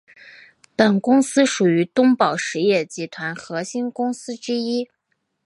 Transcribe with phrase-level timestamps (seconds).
[0.75, 4.89] 本公司属于东宝实业集团核心公司之一。